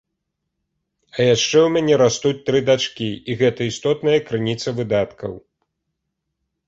[1.17, 5.31] А яшчэ ў мяне растуць тры дачкі, і гэта істотная крыніца выдаткаў.